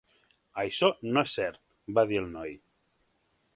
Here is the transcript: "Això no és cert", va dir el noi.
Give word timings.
"Això 0.63 0.89
no 1.17 1.23
és 1.29 1.35
cert", 1.41 1.61
va 1.99 2.07
dir 2.13 2.19
el 2.25 2.33
noi. 2.39 2.57